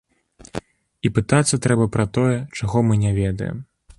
І 1.07 1.11
пытацца 1.17 1.59
трэба 1.67 1.85
пра 1.97 2.05
тое, 2.19 2.33
чаго 2.61 2.77
мы 2.91 3.01
не 3.05 3.11
ведаем. 3.23 3.57